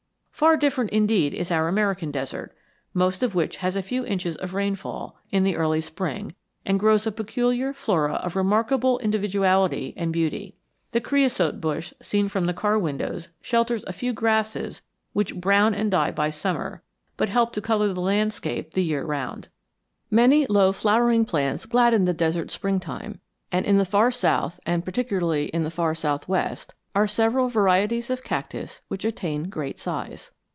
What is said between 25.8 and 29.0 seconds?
southwest are several varieties of cactus